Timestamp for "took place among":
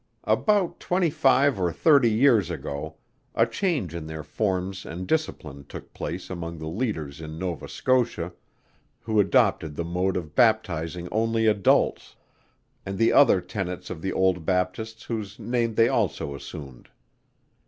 5.69-6.57